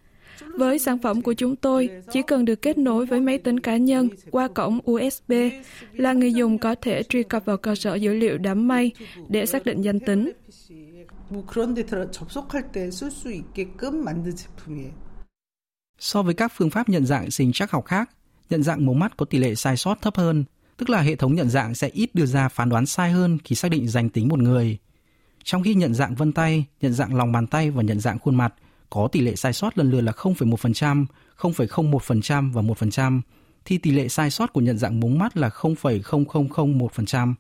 Với 0.58 0.78
sản 0.78 0.98
phẩm 0.98 1.22
của 1.22 1.32
chúng 1.32 1.56
tôi, 1.56 1.90
chỉ 2.12 2.22
cần 2.22 2.44
được 2.44 2.62
kết 2.62 2.78
nối 2.78 3.06
với 3.06 3.20
máy 3.20 3.38
tính 3.38 3.60
cá 3.60 3.76
nhân 3.76 4.08
qua 4.30 4.48
cổng 4.48 4.78
USB 4.90 5.32
là 5.92 6.12
người 6.12 6.32
dùng 6.32 6.58
có 6.58 6.74
thể 6.74 7.02
truy 7.02 7.22
cập 7.22 7.44
vào 7.44 7.56
cơ 7.56 7.74
sở 7.74 7.94
dữ 7.94 8.14
liệu 8.14 8.38
đám 8.38 8.68
mây 8.68 8.92
để 9.28 9.46
xác 9.46 9.64
định 9.64 9.82
danh 9.82 10.00
tính. 10.00 10.32
So 15.98 16.22
với 16.22 16.34
các 16.34 16.52
phương 16.54 16.70
pháp 16.70 16.88
nhận 16.88 17.06
dạng 17.06 17.30
sinh 17.30 17.52
trắc 17.52 17.70
học 17.70 17.84
khác, 17.84 18.10
nhận 18.50 18.62
dạng 18.62 18.86
mống 18.86 18.98
mắt 18.98 19.16
có 19.16 19.24
tỷ 19.24 19.38
lệ 19.38 19.54
sai 19.54 19.76
sót 19.76 20.02
thấp 20.02 20.16
hơn, 20.16 20.44
tức 20.76 20.90
là 20.90 21.00
hệ 21.00 21.16
thống 21.16 21.34
nhận 21.34 21.50
dạng 21.50 21.74
sẽ 21.74 21.88
ít 21.88 22.14
đưa 22.14 22.26
ra 22.26 22.48
phán 22.48 22.68
đoán 22.68 22.86
sai 22.86 23.10
hơn 23.10 23.38
khi 23.44 23.56
xác 23.56 23.70
định 23.70 23.88
danh 23.88 24.08
tính 24.08 24.28
một 24.28 24.38
người. 24.38 24.78
Trong 25.44 25.62
khi 25.62 25.74
nhận 25.74 25.94
dạng 25.94 26.14
vân 26.14 26.32
tay, 26.32 26.64
nhận 26.80 26.92
dạng 26.92 27.14
lòng 27.14 27.32
bàn 27.32 27.46
tay 27.46 27.70
và 27.70 27.82
nhận 27.82 28.00
dạng 28.00 28.18
khuôn 28.18 28.34
mặt– 28.34 28.54
có 28.92 29.08
tỷ 29.12 29.20
lệ 29.20 29.36
sai 29.36 29.52
sót 29.52 29.78
lần 29.78 29.90
lượt 29.90 30.00
là 30.00 30.12
0,1%, 30.12 31.06
0,01% 31.38 32.52
và 32.52 32.62
1%, 32.62 33.20
thì 33.64 33.78
tỷ 33.78 33.90
lệ 33.90 34.08
sai 34.08 34.30
sót 34.30 34.52
của 34.52 34.60
nhận 34.60 34.78
dạng 34.78 35.00
mống 35.00 35.18
mắt 35.18 35.36
là 35.36 35.48
0,0001%. 35.48 37.34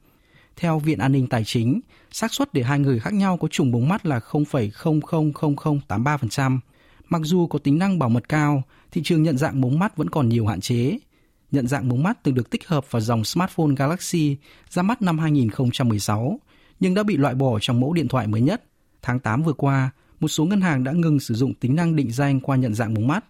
Theo 0.56 0.78
Viện 0.78 0.98
An 0.98 1.12
ninh 1.12 1.26
Tài 1.26 1.44
chính, 1.44 1.80
xác 2.10 2.32
suất 2.32 2.54
để 2.54 2.62
hai 2.62 2.78
người 2.78 2.98
khác 2.98 3.14
nhau 3.14 3.36
có 3.36 3.48
trùng 3.48 3.70
mống 3.70 3.88
mắt 3.88 4.06
là 4.06 4.20
0,000083%. 4.30 6.58
Mặc 7.08 7.22
dù 7.24 7.46
có 7.46 7.58
tính 7.58 7.78
năng 7.78 7.98
bảo 7.98 8.08
mật 8.08 8.28
cao, 8.28 8.62
thị 8.92 9.00
trường 9.04 9.22
nhận 9.22 9.38
dạng 9.38 9.60
mống 9.60 9.78
mắt 9.78 9.96
vẫn 9.96 10.10
còn 10.10 10.28
nhiều 10.28 10.46
hạn 10.46 10.60
chế. 10.60 10.98
Nhận 11.50 11.66
dạng 11.66 11.88
mống 11.88 12.02
mắt 12.02 12.18
từng 12.22 12.34
được 12.34 12.50
tích 12.50 12.68
hợp 12.68 12.90
vào 12.90 13.00
dòng 13.00 13.24
smartphone 13.24 13.74
Galaxy 13.76 14.36
ra 14.70 14.82
mắt 14.82 15.02
năm 15.02 15.18
2016, 15.18 16.40
nhưng 16.80 16.94
đã 16.94 17.02
bị 17.02 17.16
loại 17.16 17.34
bỏ 17.34 17.58
trong 17.60 17.80
mẫu 17.80 17.92
điện 17.92 18.08
thoại 18.08 18.26
mới 18.26 18.40
nhất. 18.40 18.62
Tháng 19.02 19.18
8 19.18 19.42
vừa 19.42 19.52
qua, 19.52 19.90
một 20.22 20.28
số 20.28 20.44
ngân 20.44 20.60
hàng 20.60 20.84
đã 20.84 20.92
ngừng 20.92 21.20
sử 21.20 21.34
dụng 21.34 21.54
tính 21.54 21.76
năng 21.76 21.96
định 21.96 22.10
danh 22.10 22.40
qua 22.40 22.56
nhận 22.56 22.74
dạng 22.74 22.94
mống 22.94 23.08
mắt. 23.08 23.24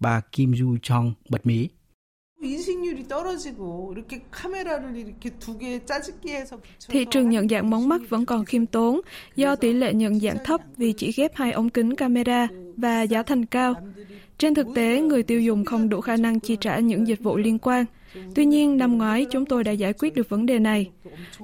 Bà 0.00 0.20
Kim 0.32 0.52
Ju 0.52 0.76
Chong 0.82 1.14
bật 1.28 1.46
mí. 1.46 1.68
Thị 6.88 7.04
trường 7.10 7.30
nhận 7.30 7.48
dạng 7.48 7.70
mống 7.70 7.88
mắt 7.88 8.00
vẫn 8.08 8.26
còn 8.26 8.44
khiêm 8.44 8.66
tốn 8.66 9.00
do 9.36 9.56
tỷ 9.56 9.72
lệ 9.72 9.94
nhận 9.94 10.20
dạng 10.20 10.36
thấp 10.44 10.60
vì 10.76 10.92
chỉ 10.92 11.12
ghép 11.16 11.36
hai 11.36 11.52
ống 11.52 11.70
kính 11.70 11.94
camera 11.94 12.48
và 12.76 13.02
giá 13.02 13.22
thành 13.22 13.46
cao. 13.46 13.74
Trên 14.38 14.54
thực 14.54 14.66
tế, 14.74 15.00
người 15.00 15.22
tiêu 15.22 15.40
dùng 15.40 15.64
không 15.64 15.88
đủ 15.88 16.00
khả 16.00 16.16
năng 16.16 16.40
chi 16.40 16.56
trả 16.60 16.78
những 16.78 17.06
dịch 17.08 17.22
vụ 17.22 17.36
liên 17.36 17.58
quan. 17.58 17.84
Tuy 18.34 18.44
nhiên, 18.44 18.76
năm 18.76 18.98
ngoái 18.98 19.26
chúng 19.30 19.46
tôi 19.46 19.64
đã 19.64 19.72
giải 19.72 19.92
quyết 19.92 20.14
được 20.14 20.28
vấn 20.28 20.46
đề 20.46 20.58
này. 20.58 20.90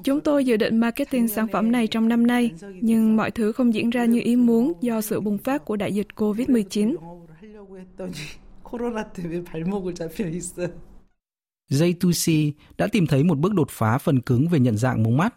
Chúng 0.04 0.20
tôi 0.20 0.44
dự 0.44 0.56
định 0.56 0.76
marketing 0.76 1.28
sản 1.28 1.46
phẩm 1.52 1.72
này 1.72 1.86
trong 1.86 2.08
năm 2.08 2.26
nay, 2.26 2.50
nhưng 2.80 3.16
mọi 3.16 3.30
thứ 3.30 3.52
không 3.52 3.74
diễn 3.74 3.90
ra 3.90 4.04
như 4.04 4.20
ý 4.24 4.36
muốn 4.36 4.72
do 4.80 5.00
sự 5.00 5.20
bùng 5.20 5.38
phát 5.38 5.64
của 5.64 5.76
đại 5.76 5.94
dịch 5.94 6.06
COVID-19. 6.16 6.96
J2C 11.70 12.52
đã 12.78 12.86
tìm 12.86 13.06
thấy 13.06 13.24
một 13.24 13.38
bước 13.38 13.54
đột 13.54 13.70
phá 13.70 13.98
phần 13.98 14.20
cứng 14.20 14.48
về 14.48 14.58
nhận 14.58 14.76
dạng 14.76 15.02
mống 15.02 15.16
mắt. 15.16 15.34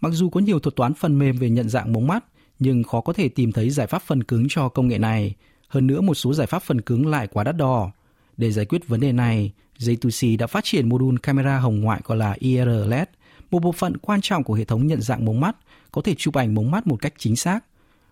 Mặc 0.00 0.10
dù 0.12 0.30
có 0.30 0.40
nhiều 0.40 0.58
thuật 0.58 0.76
toán 0.76 0.94
phần 0.94 1.18
mềm 1.18 1.36
về 1.36 1.50
nhận 1.50 1.68
dạng 1.68 1.92
mống 1.92 2.06
mắt, 2.06 2.24
nhưng 2.58 2.82
khó 2.82 3.00
có 3.00 3.12
thể 3.12 3.28
tìm 3.28 3.52
thấy 3.52 3.70
giải 3.70 3.86
pháp 3.86 4.02
phần 4.02 4.24
cứng 4.24 4.46
cho 4.48 4.68
công 4.68 4.88
nghệ 4.88 4.98
này, 4.98 5.34
hơn 5.68 5.86
nữa 5.86 6.00
một 6.00 6.14
số 6.14 6.34
giải 6.34 6.46
pháp 6.46 6.62
phần 6.62 6.80
cứng 6.80 7.06
lại 7.06 7.26
quá 7.26 7.44
đắt 7.44 7.56
đỏ. 7.56 7.90
Để 8.36 8.50
giải 8.50 8.64
quyết 8.64 8.88
vấn 8.88 9.00
đề 9.00 9.12
này, 9.12 9.52
J2C 9.78 10.38
đã 10.38 10.46
phát 10.46 10.64
triển 10.64 10.88
mô 10.88 10.98
đun 10.98 11.18
camera 11.18 11.58
hồng 11.58 11.80
ngoại 11.80 12.00
gọi 12.04 12.18
là 12.18 12.36
IR 12.38 12.68
LED, 12.86 13.08
một 13.50 13.58
bộ 13.62 13.72
phận 13.72 13.96
quan 13.96 14.20
trọng 14.20 14.44
của 14.44 14.54
hệ 14.54 14.64
thống 14.64 14.86
nhận 14.86 15.00
dạng 15.00 15.24
mống 15.24 15.40
mắt, 15.40 15.56
có 15.92 16.02
thể 16.02 16.14
chụp 16.14 16.34
ảnh 16.34 16.54
mống 16.54 16.70
mắt 16.70 16.86
một 16.86 16.96
cách 17.00 17.14
chính 17.18 17.36
xác. 17.36 17.64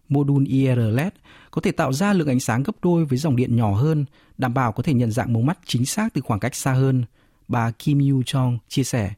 Mô 0.08 0.24
đun 0.24 0.44
IR 0.44 0.78
LED 0.78 1.12
có 1.50 1.60
thể 1.60 1.72
tạo 1.72 1.92
ra 1.92 2.12
lượng 2.12 2.28
ánh 2.28 2.40
sáng 2.40 2.62
gấp 2.62 2.72
đôi 2.82 3.04
với 3.04 3.18
dòng 3.18 3.36
điện 3.36 3.56
nhỏ 3.56 3.74
hơn, 3.74 4.04
đảm 4.38 4.54
bảo 4.54 4.72
có 4.72 4.82
thể 4.82 4.94
nhận 4.94 5.10
dạng 5.10 5.32
mống 5.32 5.46
mắt 5.46 5.58
chính 5.66 5.86
xác 5.86 6.14
từ 6.14 6.20
khoảng 6.20 6.40
cách 6.40 6.54
xa 6.54 6.72
hơn. 6.72 7.04
Bà 7.48 7.70
Kim 7.70 7.98
Yu 8.10 8.22
Chong 8.22 8.58
chia 8.68 8.84
sẻ. 8.84 9.12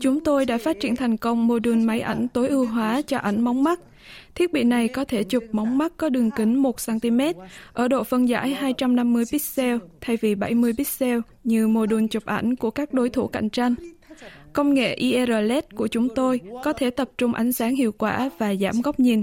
Chúng 0.00 0.20
tôi 0.24 0.46
đã 0.46 0.58
phát 0.58 0.80
triển 0.80 0.96
thành 0.96 1.16
công 1.16 1.46
mô 1.46 1.58
đun 1.58 1.84
máy 1.84 2.00
ảnh 2.00 2.28
tối 2.28 2.48
ưu 2.48 2.66
hóa 2.66 3.02
cho 3.02 3.18
ảnh 3.18 3.40
móng 3.40 3.64
mắt. 3.64 3.80
Thiết 4.34 4.52
bị 4.52 4.64
này 4.64 4.88
có 4.88 5.04
thể 5.04 5.22
chụp 5.22 5.44
móng 5.52 5.78
mắt 5.78 5.92
có 5.96 6.08
đường 6.08 6.30
kính 6.30 6.62
1cm 6.62 7.34
ở 7.72 7.88
độ 7.88 8.04
phân 8.04 8.28
giải 8.28 8.54
250 8.54 9.24
pixel 9.32 9.76
thay 10.00 10.16
vì 10.16 10.34
70 10.34 10.72
pixel 10.78 11.18
như 11.44 11.68
mô 11.68 11.86
đun 11.86 12.08
chụp 12.08 12.24
ảnh 12.26 12.56
của 12.56 12.70
các 12.70 12.92
đối 12.92 13.08
thủ 13.08 13.26
cạnh 13.26 13.50
tranh. 13.50 13.74
Công 14.52 14.74
nghệ 14.74 14.94
IR 14.94 15.30
LED 15.30 15.64
của 15.74 15.88
chúng 15.88 16.08
tôi 16.14 16.40
có 16.64 16.72
thể 16.72 16.90
tập 16.90 17.10
trung 17.18 17.34
ánh 17.34 17.52
sáng 17.52 17.74
hiệu 17.76 17.92
quả 17.92 18.30
và 18.38 18.54
giảm 18.54 18.80
góc 18.80 19.00
nhìn, 19.00 19.22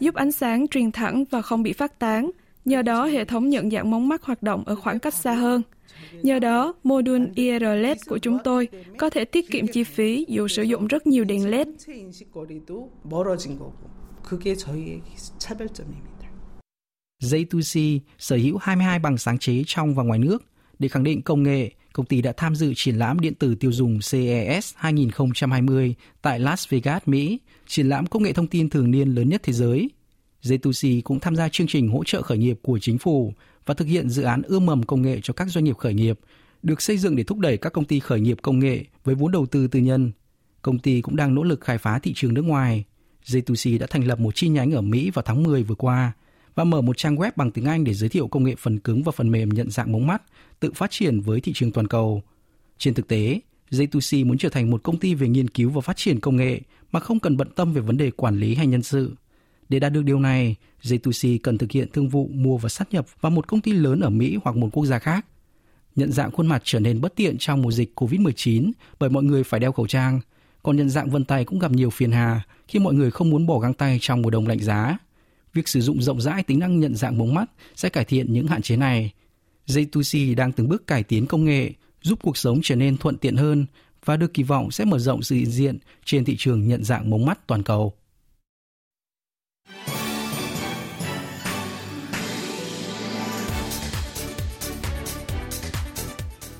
giúp 0.00 0.14
ánh 0.14 0.32
sáng 0.32 0.68
truyền 0.68 0.92
thẳng 0.92 1.24
và 1.30 1.42
không 1.42 1.62
bị 1.62 1.72
phát 1.72 1.98
tán. 1.98 2.30
Nhờ 2.64 2.82
đó, 2.82 3.06
hệ 3.06 3.24
thống 3.24 3.48
nhận 3.48 3.70
dạng 3.70 3.90
móng 3.90 4.08
mắt 4.08 4.22
hoạt 4.22 4.42
động 4.42 4.64
ở 4.66 4.74
khoảng 4.74 4.98
cách 4.98 5.14
xa 5.14 5.34
hơn. 5.34 5.62
Nhờ 6.22 6.38
đó, 6.38 6.74
mô 6.82 7.02
đun 7.02 7.32
IR 7.34 7.62
LED 7.62 7.98
của 8.08 8.18
chúng 8.18 8.38
tôi 8.44 8.68
có 8.98 9.10
thể 9.10 9.24
tiết 9.24 9.50
kiệm 9.50 9.66
chi 9.66 9.84
phí 9.84 10.26
dù 10.28 10.48
sử 10.48 10.62
dụng 10.62 10.86
rất 10.86 11.06
nhiều 11.06 11.24
đèn 11.24 11.50
LED. 11.50 11.68
J2C 17.22 17.98
sở 18.18 18.36
hữu 18.36 18.58
22 18.60 18.98
bằng 18.98 19.18
sáng 19.18 19.38
chế 19.38 19.62
trong 19.66 19.94
và 19.94 20.02
ngoài 20.02 20.18
nước. 20.18 20.44
Để 20.78 20.88
khẳng 20.88 21.04
định 21.04 21.22
công 21.22 21.42
nghệ, 21.42 21.70
công 21.92 22.06
ty 22.06 22.22
đã 22.22 22.32
tham 22.36 22.54
dự 22.54 22.72
triển 22.76 22.96
lãm 22.96 23.20
điện 23.20 23.34
tử 23.34 23.54
tiêu 23.54 23.72
dùng 23.72 23.98
CES 24.10 24.72
2020 24.76 25.94
tại 26.22 26.40
Las 26.40 26.68
Vegas, 26.68 27.02
Mỹ, 27.06 27.38
triển 27.66 27.88
lãm 27.88 28.06
công 28.06 28.22
nghệ 28.22 28.32
thông 28.32 28.46
tin 28.46 28.70
thường 28.70 28.90
niên 28.90 29.08
lớn 29.08 29.28
nhất 29.28 29.40
thế 29.44 29.52
giới– 29.52 29.90
J2C 30.44 31.00
cũng 31.04 31.20
tham 31.20 31.36
gia 31.36 31.48
chương 31.48 31.66
trình 31.66 31.88
hỗ 31.88 32.04
trợ 32.04 32.22
khởi 32.22 32.38
nghiệp 32.38 32.58
của 32.62 32.78
chính 32.78 32.98
phủ 32.98 33.32
và 33.66 33.74
thực 33.74 33.88
hiện 33.88 34.08
dự 34.08 34.22
án 34.22 34.42
ươm 34.42 34.66
mầm 34.66 34.82
công 34.82 35.02
nghệ 35.02 35.20
cho 35.22 35.34
các 35.34 35.48
doanh 35.48 35.64
nghiệp 35.64 35.76
khởi 35.76 35.94
nghiệp, 35.94 36.18
được 36.62 36.82
xây 36.82 36.98
dựng 36.98 37.16
để 37.16 37.24
thúc 37.24 37.38
đẩy 37.38 37.56
các 37.56 37.72
công 37.72 37.84
ty 37.84 38.00
khởi 38.00 38.20
nghiệp 38.20 38.38
công 38.42 38.58
nghệ 38.58 38.84
với 39.04 39.14
vốn 39.14 39.32
đầu 39.32 39.46
tư 39.46 39.68
tư 39.68 39.80
nhân. 39.80 40.12
Công 40.62 40.78
ty 40.78 41.00
cũng 41.00 41.16
đang 41.16 41.34
nỗ 41.34 41.42
lực 41.42 41.60
khai 41.60 41.78
phá 41.78 41.98
thị 41.98 42.12
trường 42.14 42.34
nước 42.34 42.42
ngoài. 42.42 42.84
J2C 43.24 43.78
đã 43.78 43.86
thành 43.90 44.06
lập 44.06 44.20
một 44.20 44.34
chi 44.34 44.48
nhánh 44.48 44.72
ở 44.72 44.80
Mỹ 44.80 45.10
vào 45.10 45.22
tháng 45.22 45.42
10 45.42 45.62
vừa 45.62 45.74
qua 45.74 46.12
và 46.54 46.64
mở 46.64 46.80
một 46.80 46.96
trang 46.96 47.16
web 47.16 47.30
bằng 47.36 47.50
tiếng 47.50 47.64
Anh 47.64 47.84
để 47.84 47.94
giới 47.94 48.08
thiệu 48.08 48.28
công 48.28 48.44
nghệ 48.44 48.54
phần 48.58 48.78
cứng 48.78 49.02
và 49.02 49.12
phần 49.12 49.30
mềm 49.30 49.48
nhận 49.48 49.70
dạng 49.70 49.92
mống 49.92 50.06
mắt 50.06 50.22
tự 50.60 50.72
phát 50.72 50.90
triển 50.90 51.20
với 51.20 51.40
thị 51.40 51.52
trường 51.54 51.72
toàn 51.72 51.86
cầu. 51.86 52.22
Trên 52.78 52.94
thực 52.94 53.08
tế, 53.08 53.40
J2C 53.70 54.26
muốn 54.26 54.38
trở 54.38 54.48
thành 54.48 54.70
một 54.70 54.82
công 54.82 54.98
ty 54.98 55.14
về 55.14 55.28
nghiên 55.28 55.48
cứu 55.48 55.70
và 55.70 55.80
phát 55.80 55.96
triển 55.96 56.20
công 56.20 56.36
nghệ 56.36 56.60
mà 56.92 57.00
không 57.00 57.20
cần 57.20 57.36
bận 57.36 57.48
tâm 57.54 57.72
về 57.72 57.80
vấn 57.80 57.96
đề 57.96 58.10
quản 58.10 58.36
lý 58.36 58.54
hay 58.54 58.66
nhân 58.66 58.82
sự. 58.82 59.14
Để 59.68 59.78
đạt 59.78 59.92
được 59.92 60.02
điều 60.02 60.18
này, 60.18 60.56
J2C 60.82 61.38
cần 61.42 61.58
thực 61.58 61.72
hiện 61.72 61.88
thương 61.92 62.08
vụ 62.08 62.30
mua 62.32 62.56
và 62.56 62.68
sát 62.68 62.92
nhập 62.92 63.06
vào 63.20 63.30
một 63.30 63.48
công 63.48 63.60
ty 63.60 63.72
lớn 63.72 64.00
ở 64.00 64.10
Mỹ 64.10 64.38
hoặc 64.44 64.56
một 64.56 64.68
quốc 64.72 64.86
gia 64.86 64.98
khác. 64.98 65.26
Nhận 65.96 66.12
dạng 66.12 66.30
khuôn 66.30 66.46
mặt 66.46 66.62
trở 66.64 66.80
nên 66.80 67.00
bất 67.00 67.16
tiện 67.16 67.38
trong 67.38 67.62
mùa 67.62 67.70
dịch 67.70 68.00
COVID-19 68.00 68.72
bởi 68.98 69.10
mọi 69.10 69.22
người 69.22 69.44
phải 69.44 69.60
đeo 69.60 69.72
khẩu 69.72 69.86
trang, 69.86 70.20
còn 70.62 70.76
nhận 70.76 70.90
dạng 70.90 71.10
vân 71.10 71.24
tay 71.24 71.44
cũng 71.44 71.58
gặp 71.58 71.72
nhiều 71.72 71.90
phiền 71.90 72.12
hà 72.12 72.42
khi 72.68 72.78
mọi 72.78 72.94
người 72.94 73.10
không 73.10 73.30
muốn 73.30 73.46
bỏ 73.46 73.58
găng 73.58 73.74
tay 73.74 73.98
trong 74.00 74.22
mùa 74.22 74.30
đông 74.30 74.46
lạnh 74.46 74.60
giá. 74.60 74.98
Việc 75.54 75.68
sử 75.68 75.80
dụng 75.80 76.02
rộng 76.02 76.20
rãi 76.20 76.42
tính 76.42 76.58
năng 76.58 76.80
nhận 76.80 76.96
dạng 76.96 77.18
mống 77.18 77.34
mắt 77.34 77.50
sẽ 77.76 77.88
cải 77.88 78.04
thiện 78.04 78.32
những 78.32 78.46
hạn 78.46 78.62
chế 78.62 78.76
này. 78.76 79.12
J2C 79.66 80.36
đang 80.36 80.52
từng 80.52 80.68
bước 80.68 80.86
cải 80.86 81.02
tiến 81.02 81.26
công 81.26 81.44
nghệ, 81.44 81.72
giúp 82.02 82.18
cuộc 82.22 82.36
sống 82.36 82.60
trở 82.62 82.76
nên 82.76 82.96
thuận 82.96 83.16
tiện 83.16 83.36
hơn 83.36 83.66
và 84.04 84.16
được 84.16 84.34
kỳ 84.34 84.42
vọng 84.42 84.70
sẽ 84.70 84.84
mở 84.84 84.98
rộng 84.98 85.22
sự 85.22 85.36
hiện 85.36 85.50
diện 85.50 85.78
trên 86.04 86.24
thị 86.24 86.36
trường 86.38 86.68
nhận 86.68 86.84
dạng 86.84 87.10
mống 87.10 87.26
mắt 87.26 87.46
toàn 87.46 87.62
cầu. 87.62 87.92